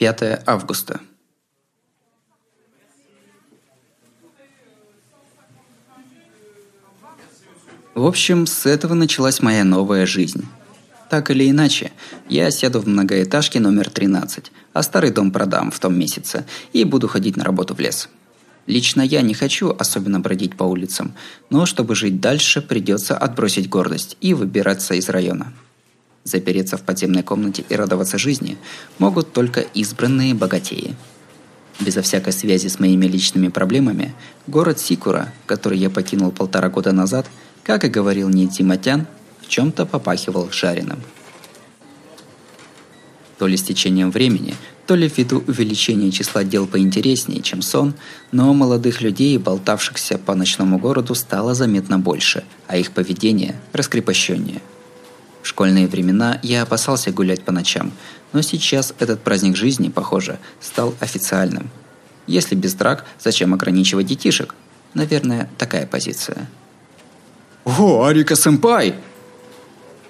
5 0.00 0.44
августа. 0.46 0.98
В 7.94 8.06
общем, 8.06 8.46
с 8.46 8.64
этого 8.64 8.94
началась 8.94 9.42
моя 9.42 9.62
новая 9.62 10.06
жизнь. 10.06 10.48
Так 11.10 11.30
или 11.30 11.50
иначе, 11.50 11.92
я 12.30 12.50
сяду 12.50 12.80
в 12.80 12.88
многоэтажке 12.88 13.60
номер 13.60 13.90
13, 13.90 14.50
а 14.72 14.82
старый 14.82 15.10
дом 15.10 15.32
продам 15.32 15.70
в 15.70 15.78
том 15.78 15.98
месяце 15.98 16.46
и 16.72 16.84
буду 16.84 17.06
ходить 17.06 17.36
на 17.36 17.44
работу 17.44 17.74
в 17.74 17.80
лес. 17.80 18.08
Лично 18.66 19.02
я 19.02 19.20
не 19.20 19.34
хочу 19.34 19.76
особенно 19.78 20.18
бродить 20.18 20.56
по 20.56 20.64
улицам, 20.64 21.12
но 21.50 21.66
чтобы 21.66 21.94
жить 21.94 22.22
дальше, 22.22 22.62
придется 22.62 23.18
отбросить 23.18 23.68
гордость 23.68 24.16
и 24.22 24.32
выбираться 24.32 24.94
из 24.94 25.10
района. 25.10 25.52
Запереться 26.24 26.76
в 26.76 26.82
подземной 26.82 27.22
комнате 27.22 27.64
и 27.68 27.74
радоваться 27.74 28.18
жизни 28.18 28.58
могут 28.98 29.32
только 29.32 29.60
избранные 29.60 30.34
богатеи. 30.34 30.94
Безо 31.80 32.02
всякой 32.02 32.34
связи 32.34 32.68
с 32.68 32.78
моими 32.78 33.06
личными 33.06 33.48
проблемами, 33.48 34.14
город 34.46 34.78
Сикура, 34.78 35.32
который 35.46 35.78
я 35.78 35.88
покинул 35.88 36.30
полтора 36.30 36.68
года 36.68 36.92
назад, 36.92 37.26
как 37.64 37.84
и 37.84 37.88
говорил 37.88 38.28
мне 38.28 38.46
Тиматян, 38.48 39.06
в 39.40 39.48
чем-то 39.48 39.86
попахивал 39.86 40.50
жареным. 40.50 41.00
То 43.38 43.46
ли 43.46 43.56
с 43.56 43.62
течением 43.62 44.10
времени, 44.10 44.54
то 44.86 44.94
ли 44.94 45.08
ввиду 45.08 45.42
увеличения 45.46 46.10
числа 46.10 46.44
дел 46.44 46.66
поинтереснее, 46.66 47.40
чем 47.40 47.62
сон, 47.62 47.94
но 48.30 48.52
молодых 48.52 49.00
людей, 49.00 49.38
болтавшихся 49.38 50.18
по 50.18 50.34
ночному 50.34 50.78
городу, 50.78 51.14
стало 51.14 51.54
заметно 51.54 51.98
больше, 51.98 52.44
а 52.66 52.76
их 52.76 52.90
поведение 52.92 53.58
раскрепощеннее– 53.72 54.60
в 55.42 55.46
школьные 55.46 55.86
времена 55.86 56.38
я 56.42 56.62
опасался 56.62 57.10
гулять 57.12 57.42
по 57.42 57.52
ночам, 57.52 57.92
но 58.32 58.42
сейчас 58.42 58.94
этот 58.98 59.22
праздник 59.22 59.56
жизни, 59.56 59.88
похоже, 59.88 60.38
стал 60.60 60.94
официальным. 61.00 61.70
Если 62.26 62.54
без 62.54 62.74
драк, 62.74 63.04
зачем 63.18 63.54
ограничивать 63.54 64.06
детишек? 64.06 64.54
Наверное, 64.94 65.48
такая 65.58 65.86
позиция. 65.86 66.48
«О, 67.64 68.04
Арика-сэмпай!» 68.04 68.94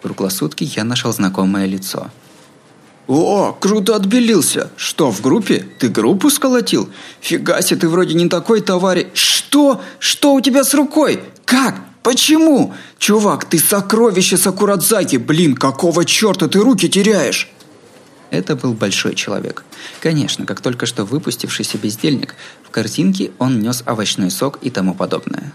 Круглосутки 0.02 0.64
я 0.64 0.84
нашел 0.84 1.12
знакомое 1.12 1.66
лицо. 1.66 2.10
«О, 3.06 3.52
круто 3.52 3.96
отбелился! 3.96 4.70
Что, 4.76 5.10
в 5.10 5.20
группе? 5.20 5.66
Ты 5.78 5.88
группу 5.88 6.30
сколотил? 6.30 6.88
Фига 7.20 7.60
себе, 7.60 7.80
ты 7.80 7.88
вроде 7.88 8.14
не 8.14 8.28
такой 8.28 8.60
товарищ... 8.60 9.08
Что? 9.14 9.80
Что 9.98 10.32
у 10.32 10.40
тебя 10.40 10.62
с 10.62 10.74
рукой? 10.74 11.20
Как? 11.44 11.80
Почему? 12.02 12.74
Чувак, 12.98 13.44
ты 13.44 13.58
сокровище 13.58 14.38
Сакурадзаки, 14.38 15.16
блин, 15.16 15.54
какого 15.54 16.04
черта 16.04 16.48
ты 16.48 16.60
руки 16.60 16.88
теряешь? 16.88 17.50
Это 18.30 18.56
был 18.56 18.72
большой 18.72 19.14
человек. 19.14 19.64
Конечно, 20.00 20.46
как 20.46 20.60
только 20.60 20.86
что 20.86 21.04
выпустившийся 21.04 21.76
бездельник, 21.78 22.36
в 22.62 22.70
картинке 22.70 23.32
он 23.38 23.60
нес 23.60 23.82
овощной 23.84 24.30
сок 24.30 24.58
и 24.62 24.70
тому 24.70 24.94
подобное. 24.94 25.52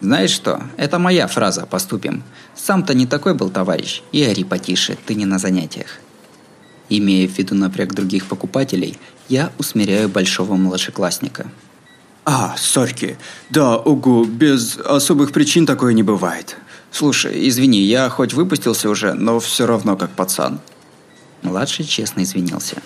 Знаешь 0.00 0.30
что, 0.30 0.62
это 0.76 0.98
моя 0.98 1.26
фраза 1.28 1.66
«поступим». 1.66 2.24
Сам-то 2.56 2.94
не 2.94 3.06
такой 3.06 3.34
был 3.34 3.50
товарищ, 3.50 4.02
и 4.12 4.22
ори 4.22 4.44
потише, 4.44 4.98
ты 5.06 5.14
не 5.14 5.24
на 5.24 5.38
занятиях. 5.38 5.98
Имея 6.88 7.28
в 7.28 7.38
виду 7.38 7.54
напряг 7.54 7.94
других 7.94 8.26
покупателей, 8.26 8.98
я 9.28 9.52
усмиряю 9.58 10.08
большого 10.08 10.56
младшеклассника– 10.56 11.50
а, 12.24 12.54
сорки. 12.56 13.18
Да, 13.48 13.78
угу, 13.78 14.24
без 14.24 14.76
особых 14.78 15.32
причин 15.32 15.66
такое 15.66 15.92
не 15.94 16.02
бывает. 16.02 16.56
Слушай, 16.92 17.48
извини, 17.48 17.80
я 17.80 18.08
хоть 18.08 18.34
выпустился 18.34 18.88
уже, 18.90 19.14
но 19.14 19.40
все 19.40 19.66
равно 19.66 19.96
как 19.96 20.10
пацан. 20.10 20.60
Младший 21.42 21.84
честно 21.84 22.22
извинился. 22.22 22.76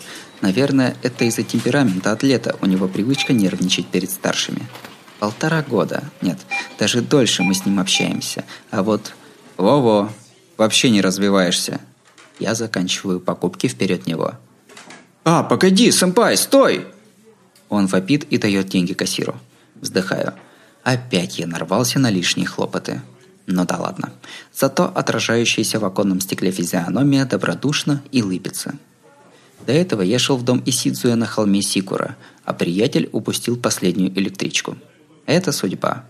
Наверное, 0.41 0.97
это 1.03 1.25
из-за 1.25 1.43
темперамента 1.43 2.13
атлета, 2.13 2.57
у 2.61 2.67
него 2.67 2.87
привычка 2.87 3.33
нервничать 3.33 3.87
перед 3.87 4.11
старшими. 4.11 4.63
Полтора 5.19 5.63
года, 5.63 6.05
нет, 6.21 6.39
даже 6.79 7.01
дольше 7.01 7.43
мы 7.43 7.55
с 7.55 7.65
ним 7.65 7.81
общаемся. 7.81 8.45
А 8.70 8.83
вот, 8.83 9.14
во-во, 9.57 10.11
вообще 10.57 10.91
не 10.91 11.01
развиваешься. 11.01 11.81
Я 12.39 12.55
заканчиваю 12.55 13.20
покупки 13.20 13.69
вперед 13.69 14.07
него. 14.07 14.35
А, 15.25 15.42
погоди, 15.42 15.91
сэмпай, 15.91 16.37
стой! 16.37 16.87
Он 17.69 17.86
вопит 17.86 18.25
и 18.25 18.39
дает 18.39 18.69
деньги 18.69 18.92
кассиру. 18.92 19.36
Вздыхаю. 19.80 20.35
Опять 20.83 21.39
я 21.39 21.47
нарвался 21.47 21.98
на 21.98 22.11
лишние 22.11 22.47
хлопоты. 22.47 23.02
Ну 23.47 23.64
да 23.64 23.79
ладно. 23.79 24.13
Зато 24.52 24.85
отражающаяся 24.85 25.79
в 25.79 25.85
оконном 25.85 26.20
стекле 26.20 26.51
физиономия 26.51 27.25
добродушна 27.27 28.02
и 28.13 28.23
лыбится. 28.23 28.75
До 29.67 29.73
этого 29.73 30.02
я 30.02 30.19
шел 30.19 30.36
в 30.36 30.45
дом 30.45 30.63
Исидзуя 30.67 31.14
на 31.17 31.27
холме 31.27 31.63
Сикура, 31.63 32.17
а 32.45 32.52
приятель 32.52 33.08
упустил 33.13 33.57
последнюю 33.57 34.17
электричку. 34.19 34.77
Это 35.27 35.52
судьба. 35.52 36.05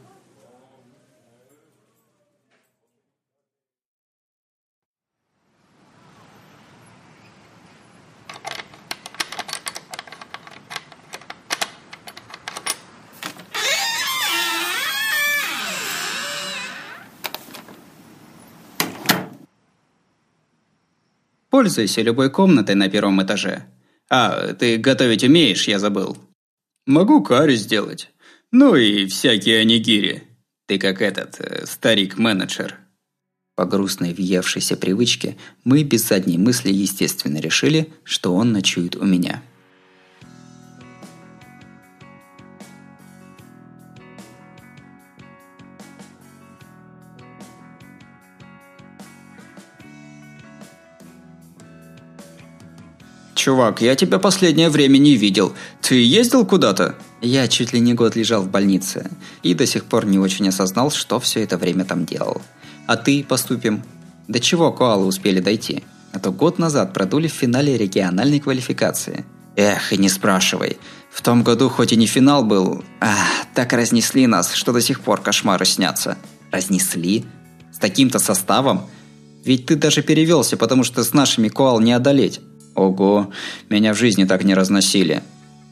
Пользуйся 21.54 22.02
любой 22.02 22.30
комнатой 22.30 22.74
на 22.74 22.88
первом 22.88 23.22
этаже. 23.22 23.64
А, 24.10 24.54
ты 24.54 24.76
готовить 24.76 25.22
умеешь, 25.22 25.68
я 25.68 25.78
забыл. 25.78 26.18
Могу 26.84 27.22
карри 27.22 27.54
сделать. 27.54 28.10
Ну 28.50 28.74
и 28.74 29.06
всякие 29.06 29.60
анигири. 29.60 30.24
Ты 30.66 30.80
как 30.80 31.00
этот, 31.00 31.38
э, 31.38 31.64
старик-менеджер. 31.64 32.80
По 33.54 33.66
грустной 33.66 34.14
въевшейся 34.14 34.76
привычке 34.76 35.36
мы 35.62 35.84
без 35.84 36.08
задней 36.08 36.38
мысли 36.38 36.72
естественно 36.72 37.38
решили, 37.38 37.92
что 38.02 38.34
он 38.34 38.50
ночует 38.50 38.96
у 38.96 39.04
меня. 39.04 39.40
«Чувак, 53.44 53.82
я 53.82 53.94
тебя 53.94 54.18
последнее 54.18 54.70
время 54.70 54.96
не 54.96 55.16
видел. 55.16 55.52
Ты 55.82 56.02
ездил 56.02 56.46
куда-то?» 56.46 56.94
Я 57.20 57.46
чуть 57.46 57.74
ли 57.74 57.80
не 57.80 57.92
год 57.92 58.16
лежал 58.16 58.40
в 58.40 58.48
больнице 58.48 59.10
и 59.42 59.52
до 59.52 59.66
сих 59.66 59.84
пор 59.84 60.06
не 60.06 60.18
очень 60.18 60.48
осознал, 60.48 60.90
что 60.90 61.20
все 61.20 61.42
это 61.42 61.58
время 61.58 61.84
там 61.84 62.06
делал. 62.06 62.40
А 62.86 62.96
ты 62.96 63.22
поступим? 63.22 63.82
До 64.28 64.40
чего 64.40 64.72
коалы 64.72 65.04
успели 65.04 65.40
дойти? 65.40 65.84
А 66.14 66.20
то 66.20 66.32
год 66.32 66.58
назад 66.58 66.94
продули 66.94 67.28
в 67.28 67.34
финале 67.34 67.76
региональной 67.76 68.40
квалификации. 68.40 69.26
Эх, 69.56 69.92
и 69.92 69.98
не 69.98 70.08
спрашивай. 70.08 70.78
В 71.12 71.20
том 71.20 71.42
году 71.42 71.68
хоть 71.68 71.92
и 71.92 71.96
не 71.96 72.06
финал 72.06 72.44
был, 72.44 72.82
ах, 72.98 73.28
так 73.54 73.74
разнесли 73.74 74.26
нас, 74.26 74.54
что 74.54 74.72
до 74.72 74.80
сих 74.80 75.02
пор 75.02 75.20
кошмары 75.20 75.66
снятся. 75.66 76.16
Разнесли? 76.50 77.26
С 77.74 77.78
таким-то 77.78 78.18
составом? 78.20 78.86
Ведь 79.44 79.66
ты 79.66 79.76
даже 79.76 80.00
перевелся, 80.00 80.56
потому 80.56 80.82
что 80.82 81.04
с 81.04 81.12
нашими 81.12 81.48
коал 81.48 81.78
не 81.80 81.92
одолеть. 81.92 82.40
Ого, 82.74 83.30
меня 83.70 83.94
в 83.94 83.98
жизни 83.98 84.24
так 84.24 84.44
не 84.44 84.54
разносили. 84.54 85.22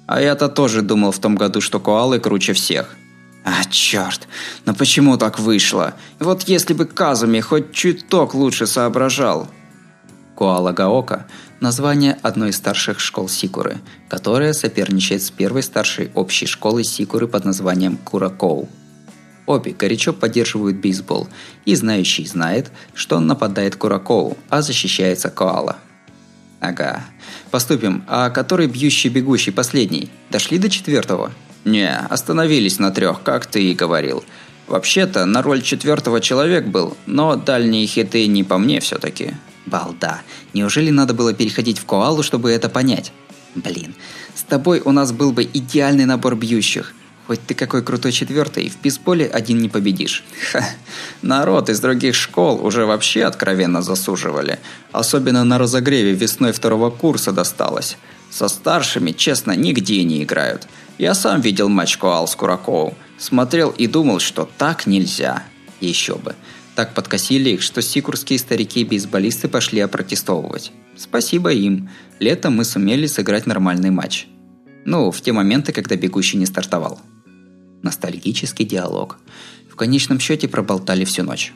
А 0.06 0.20
я-то 0.20 0.48
тоже 0.48 0.82
думал 0.82 1.12
в 1.12 1.18
том 1.18 1.36
году, 1.36 1.60
что 1.60 1.80
коалы 1.80 2.20
круче 2.20 2.52
всех. 2.52 2.96
А, 3.44 3.64
черт, 3.70 4.28
но 4.66 4.74
почему 4.74 5.16
так 5.16 5.40
вышло? 5.40 5.94
Вот 6.20 6.42
если 6.44 6.74
бы 6.74 6.84
Казуми 6.84 7.40
хоть 7.40 7.72
чуток 7.72 8.34
лучше 8.34 8.66
соображал. 8.66 9.48
Коала 10.36 10.72
Гаока– 10.72 11.26
название 11.60 12.18
одной 12.22 12.50
из 12.50 12.56
старших 12.56 13.00
школ 13.00 13.28
Сикуры, 13.28 13.78
которая 14.08 14.52
соперничает 14.52 15.22
с 15.22 15.31
первой 15.31 15.62
старшей 15.62 16.10
общей 16.14 16.46
школой 16.46 16.84
Сикуры 16.84 17.26
под 17.26 17.44
названием 17.44 17.96
Куракоу. 17.96 18.69
Обе 19.46 19.72
горячо 19.72 20.12
поддерживают 20.12 20.76
бейсбол, 20.76 21.28
и 21.64 21.75
знающий 21.75 22.26
знает, 22.26 22.70
что 22.94 23.16
он 23.16 23.26
нападает 23.26 23.75
Куракоу, 23.75 24.37
а 24.50 24.62
защищается 24.62 25.31
Коала– 25.31 25.76
Ага. 26.72 27.04
Поступим. 27.50 28.02
А 28.08 28.30
который 28.30 28.66
бьющий-бегущий 28.66 29.52
последний? 29.52 30.10
Дошли 30.30 30.58
до 30.58 30.70
четвертого? 30.70 31.30
Не, 31.64 31.94
остановились 32.08 32.78
на 32.78 32.90
трех, 32.90 33.22
как 33.22 33.46
ты 33.46 33.62
и 33.70 33.74
говорил. 33.74 34.24
Вообще-то, 34.69 35.26
на 35.26 35.42
роль 35.42 35.60
четвертого 35.60 36.20
человек 36.20 36.66
был, 36.66 36.96
но 37.06 37.36
дальние 37.36 37.86
хиты 37.86 38.26
не 38.26 38.42
по 38.42 38.56
мне 38.56 38.80
все-таки. 38.80 39.34
Балда. 39.66 40.22
Неужели 40.54 40.90
надо 40.90 41.12
было 41.12 41.34
переходить 41.34 41.78
в 41.78 41.84
коалу, 41.84 42.22
чтобы 42.22 42.50
это 42.50 42.69
понять? 42.70 43.12
Блин, 43.54 43.94
с 44.34 44.42
тобой 44.42 44.80
у 44.80 44.92
нас 44.92 45.12
был 45.12 45.32
бы 45.32 45.44
идеальный 45.44 46.06
набор 46.06 46.36
бьющих. 46.36 46.94
Хоть 47.32 47.46
ты 47.46 47.55
какой 47.55 47.82
крутой 47.82 48.12
четвертый, 48.12 48.69
в 48.69 48.76
писполе 48.76 49.26
один 49.26 49.62
не 49.62 49.70
победишь. 49.70 50.23
Ха, 50.52 50.62
народ 51.23 51.70
из 51.70 51.81
других 51.81 52.14
школ 52.14 52.62
уже 52.62 52.84
вообще 52.84 53.25
откровенно 53.25 53.81
засуживали. 53.81 54.58
Особенно 54.93 55.43
на 55.43 55.56
разогреве 55.56 56.12
весной 56.12 56.52
второго 56.52 56.90
курса 56.90 57.32
досталось. 57.32 57.96
Со 58.31 58.49
старшими, 58.49 59.12
честно, 59.12 59.52
нигде 59.52 60.05
не 60.05 60.25
играют. 60.25 60.69
Я 60.99 61.14
сам 61.14 61.40
видел 61.40 61.70
матч 61.70 61.96
Коал 61.96 62.29
с 62.29 62.37
Кураковым. 62.37 62.93
Смотрел 63.17 63.70
и 63.70 63.87
думал, 63.87 64.19
что 64.19 64.46
так 64.58 64.87
нельзя. 64.87 65.43
Еще 65.81 66.17
бы. 66.17 66.34
Так 66.75 66.93
подкосили 66.93 67.49
их, 67.49 67.62
что 67.62 67.81
сикурские 67.81 68.38
старики-бейсболисты 68.38 69.49
пошли 69.49 69.81
опротестовывать. 69.81 70.70
Спасибо 70.99 71.50
им. 71.50 71.88
Летом 72.19 72.56
мы 72.56 72.67
сумели 72.67 73.06
сыграть 73.06 73.46
нормальный 73.46 73.88
матч. 73.88 74.26
Ну, 74.84 75.11
в 75.11 75.19
те 75.23 75.32
моменты, 75.32 75.73
когда 75.73 75.96
бегущий 75.96 76.37
не 76.37 76.44
стартовал. 76.44 77.00
Ностальгический 77.82 78.64
диалог. 78.64 79.19
В 79.70 79.76
конечном 79.76 80.20
счете 80.20 80.49
проболтали 80.49 81.05
всю 81.05 81.23
ночь. 81.23 81.52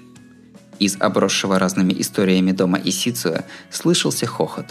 Из 0.79 0.97
обросшего 1.01 1.59
разными 1.59 1.95
историями 1.99 2.53
дома 2.53 2.79
Исицуя 2.83 3.47
слышался 3.71 4.27
хохот. 4.27 4.67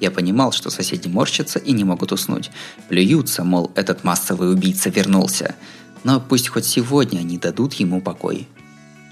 Я 0.00 0.10
понимал, 0.10 0.52
что 0.52 0.70
соседи 0.70 1.08
морщатся 1.08 1.58
и 1.58 1.72
не 1.72 1.84
могут 1.84 2.12
уснуть. 2.12 2.50
Плюются, 2.88 3.44
мол, 3.44 3.70
этот 3.74 4.02
массовый 4.02 4.50
убийца 4.50 4.88
вернулся. 4.88 5.54
Но 6.04 6.20
пусть 6.20 6.48
хоть 6.48 6.64
сегодня 6.64 7.18
они 7.18 7.36
дадут 7.36 7.74
ему 7.74 8.00
покой. 8.00 8.48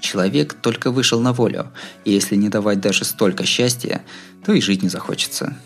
Человек 0.01 0.53
только 0.53 0.91
вышел 0.91 1.19
на 1.19 1.33
волю, 1.33 1.71
и 2.05 2.11
если 2.11 2.35
не 2.35 2.49
давать 2.49 2.79
даже 2.79 3.05
столько 3.05 3.45
счастья, 3.45 4.01
то 4.45 4.53
и 4.53 4.61
жить 4.61 4.81
не 4.81 4.89
захочется. 4.89 5.57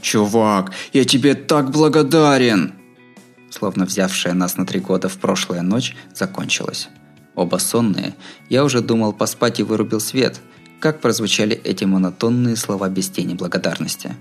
«Чувак, 0.00 0.72
я 0.92 1.04
тебе 1.04 1.34
так 1.34 1.70
благодарен!» 1.70 2.72
Словно 3.50 3.84
взявшая 3.84 4.34
нас 4.34 4.56
на 4.56 4.64
три 4.64 4.80
года 4.80 5.08
в 5.08 5.18
прошлая 5.18 5.62
ночь 5.62 5.96
закончилась. 6.14 6.88
Оба 7.34 7.56
сонные, 7.56 8.14
я 8.48 8.64
уже 8.64 8.80
думал 8.80 9.12
поспать 9.12 9.60
и 9.60 9.62
вырубил 9.62 10.00
свет, 10.00 10.40
как 10.80 11.00
прозвучали 11.00 11.60
эти 11.64 11.84
монотонные 11.84 12.56
слова 12.56 12.88
без 12.88 13.08
тени 13.10 13.34
благодарности. 13.34 14.16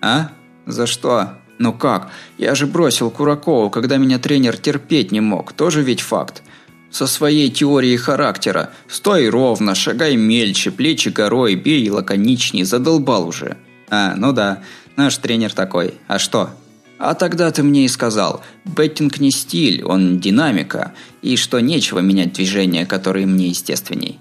«А? 0.00 0.30
За 0.66 0.86
что? 0.86 1.38
Ну 1.58 1.72
как? 1.72 2.10
Я 2.38 2.54
же 2.54 2.66
бросил 2.66 3.10
Куракову, 3.10 3.70
когда 3.70 3.96
меня 3.96 4.18
тренер 4.18 4.56
терпеть 4.56 5.12
не 5.12 5.20
мог. 5.20 5.52
Тоже 5.52 5.82
ведь 5.82 6.00
факт. 6.00 6.42
Со 6.90 7.06
своей 7.06 7.50
теорией 7.50 7.96
характера. 7.96 8.70
Стой 8.88 9.28
ровно, 9.28 9.74
шагай 9.74 10.16
мельче, 10.16 10.70
плечи 10.70 11.08
горой, 11.08 11.54
бей 11.54 11.88
лаконичней, 11.90 12.64
задолбал 12.64 13.28
уже». 13.28 13.56
«А, 13.90 14.14
ну 14.16 14.32
да. 14.32 14.62
Наш 15.00 15.16
тренер 15.16 15.54
такой. 15.54 15.94
А 16.08 16.18
что? 16.18 16.50
А 16.98 17.14
тогда 17.14 17.50
ты 17.50 17.62
мне 17.62 17.86
и 17.86 17.88
сказал, 17.88 18.42
беттинг 18.66 19.18
не 19.18 19.30
стиль, 19.30 19.82
он 19.82 20.20
динамика, 20.20 20.92
и 21.22 21.38
что 21.38 21.58
нечего 21.58 22.00
менять 22.00 22.34
движения, 22.34 22.84
которые 22.84 23.24
мне 23.24 23.48
естественней. 23.48 24.18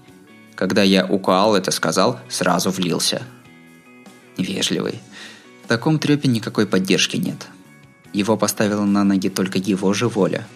Когда 0.55 0.81
я 0.81 1.05
укал 1.05 1.57
это 1.57 1.71
сказал, 1.71 2.17
сразу 2.29 2.71
влился. 2.71 3.23
Вежливый. 4.37 5.01
В 5.65 5.67
таком 5.67 5.99
трепе 5.99 6.29
никакой 6.29 6.65
поддержки 6.65 7.17
нет. 7.17 7.47
Его 8.13 8.37
поставила 8.37 8.85
на 8.85 9.03
ноги 9.03 9.27
только 9.27 9.57
его 9.57 9.91
же 9.91 10.07
воля. 10.07 10.47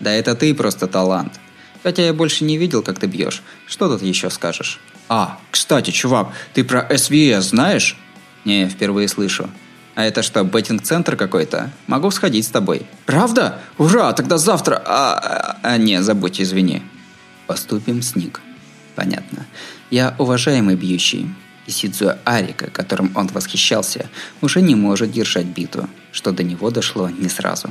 Да 0.00 0.10
это 0.10 0.34
ты 0.34 0.52
просто 0.52 0.88
талант. 0.88 1.38
Хотя 1.84 2.02
я 2.06 2.12
больше 2.12 2.42
не 2.42 2.58
видел, 2.58 2.82
как 2.82 2.98
ты 2.98 3.06
бьешь. 3.06 3.44
Что 3.68 3.88
тут 3.88 4.02
еще 4.02 4.30
скажешь? 4.30 4.80
А, 5.08 5.38
кстати, 5.52 5.92
чувак, 5.92 6.32
ты 6.54 6.64
про 6.64 6.88
СВС 6.98 7.50
знаешь? 7.50 7.96
Не, 8.44 8.68
впервые 8.68 9.08
слышу. 9.08 9.50
А 9.94 10.04
это 10.04 10.22
что, 10.22 10.42
беттинг-центр 10.44 11.16
какой-то? 11.16 11.70
Могу 11.86 12.10
сходить 12.10 12.46
с 12.46 12.48
тобой. 12.48 12.86
Правда? 13.06 13.60
Ура, 13.76 14.12
тогда 14.12 14.38
завтра... 14.38 14.82
А, 14.86 15.18
а, 15.18 15.58
а 15.62 15.76
не, 15.76 16.02
забудь, 16.02 16.40
извини. 16.40 16.82
Поступим 17.46 18.00
с 18.00 18.16
Ник. 18.16 18.40
Понятно. 18.94 19.46
Я 19.90 20.14
уважаемый 20.18 20.76
бьющий. 20.76 21.28
И 21.66 21.70
Сидзуя 21.70 22.18
Арика, 22.24 22.70
которым 22.70 23.12
он 23.14 23.26
восхищался, 23.28 24.08
уже 24.40 24.62
не 24.62 24.74
может 24.74 25.12
держать 25.12 25.46
биту, 25.46 25.88
что 26.12 26.32
до 26.32 26.42
него 26.42 26.70
дошло 26.70 27.10
не 27.10 27.28
сразу. 27.28 27.70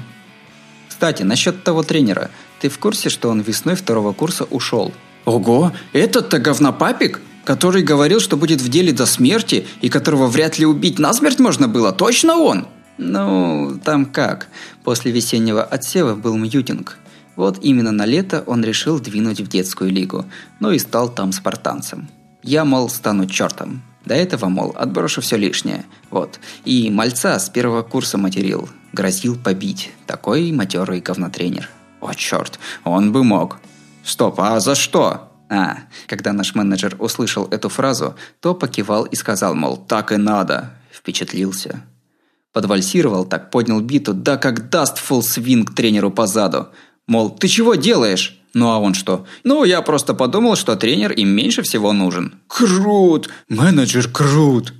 Кстати, 0.87 1.23
насчет 1.23 1.63
того 1.63 1.83
тренера. 1.83 2.29
Ты 2.59 2.69
в 2.69 2.77
курсе, 2.77 3.09
что 3.09 3.29
он 3.29 3.41
весной 3.41 3.75
второго 3.75 4.13
курса 4.13 4.43
ушел? 4.43 4.93
Ого, 5.25 5.71
этот-то 5.93 6.39
говнопапик? 6.39 7.21
Который 7.49 7.81
говорил, 7.81 8.19
что 8.19 8.37
будет 8.37 8.61
в 8.61 8.69
деле 8.69 8.93
до 8.93 9.07
смерти, 9.07 9.65
и 9.81 9.89
которого 9.89 10.27
вряд 10.27 10.59
ли 10.59 10.67
убить 10.67 10.99
насмерть 10.99 11.39
можно 11.39 11.67
было, 11.67 11.91
точно 11.91 12.37
он? 12.37 12.67
Ну, 12.99 13.79
там 13.83 14.05
как. 14.05 14.49
После 14.83 15.11
весеннего 15.11 15.63
отсева 15.63 16.13
был 16.13 16.37
мьютинг. 16.37 16.99
Вот 17.35 17.57
именно 17.63 17.91
на 17.91 18.05
лето 18.05 18.43
он 18.45 18.63
решил 18.63 18.99
двинуть 18.99 19.41
в 19.41 19.47
детскую 19.47 19.89
лигу, 19.89 20.25
ну 20.59 20.69
и 20.69 20.77
стал 20.77 21.09
там 21.09 21.31
спартанцем. 21.31 22.07
Я, 22.43 22.65
мол, 22.65 22.87
стану 22.87 23.25
чертом. 23.25 23.81
До 24.05 24.13
этого, 24.13 24.45
мол, 24.47 24.75
отброшу 24.77 25.21
все 25.21 25.35
лишнее. 25.35 25.85
Вот. 26.11 26.39
И 26.65 26.91
мальца 26.91 27.39
с 27.39 27.49
первого 27.49 27.81
курса 27.81 28.19
материл. 28.19 28.69
Грозил 28.93 29.35
побить. 29.35 29.91
Такой 30.05 30.51
матерый 30.51 30.99
говнотренер. 30.99 31.67
О, 31.99 32.13
черт, 32.13 32.59
он 32.83 33.11
бы 33.11 33.23
мог. 33.23 33.57
Стоп, 34.03 34.39
а 34.39 34.59
за 34.59 34.75
что? 34.75 35.28
А, 35.49 35.79
когда 36.05 36.31
наш 36.31 36.53
менеджер 36.53 36.95
услышал 36.99 37.47
эту 37.47 37.69
фразу, 37.69 38.15
то 38.39 38.53
покивал 38.53 39.05
и 39.05 39.15
сказал, 39.15 39.55
мол, 39.55 39.77
так 39.77 40.11
и 40.11 40.17
надо. 40.17 40.73
Впечатлился. 40.91 41.83
Подвальсировал 42.53 43.25
так, 43.25 43.49
поднял 43.49 43.81
биту, 43.81 44.13
да 44.13 44.37
как 44.37 44.69
даст 44.69 44.99
фулл 44.99 45.23
свинг 45.23 45.73
тренеру 45.73 46.11
по 46.11 46.27
заду. 46.27 46.69
Мол, 47.07 47.31
ты 47.31 47.47
чего 47.47 47.75
делаешь? 47.75 48.39
Ну 48.53 48.69
а 48.69 48.77
он 48.79 48.93
что? 48.93 49.25
Ну, 49.43 49.63
я 49.63 49.81
просто 49.81 50.13
подумал, 50.13 50.55
что 50.55 50.75
тренер 50.75 51.11
им 51.13 51.29
меньше 51.29 51.63
всего 51.63 51.93
нужен. 51.93 52.39
Крут! 52.47 53.29
Менеджер 53.47 54.09
крут! 54.11 54.73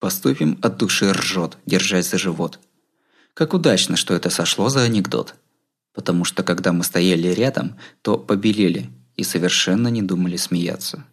Поступим 0.00 0.58
от 0.62 0.78
души 0.78 1.12
ржет, 1.12 1.58
держась 1.66 2.10
за 2.10 2.18
живот. 2.18 2.58
Как 3.34 3.52
удачно, 3.52 3.96
что 3.96 4.14
это 4.14 4.30
сошло 4.30 4.68
за 4.68 4.82
анекдот. 4.82 5.34
Потому 5.94 6.24
что 6.24 6.42
когда 6.42 6.72
мы 6.72 6.84
стояли 6.84 7.28
рядом, 7.28 7.76
то 8.00 8.16
побелели– 8.16 8.90
и 9.16 9.22
совершенно 9.22 9.88
не 9.88 10.02
думали 10.02 10.36
смеяться. 10.36 11.04